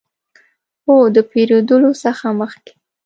[0.85, 2.73] هو، د پیرودلو څخه مخکې